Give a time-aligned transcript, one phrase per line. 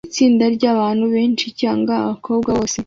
[0.09, 2.77] Itsinda ryabantu (benshi cyangwa abakobwa bose)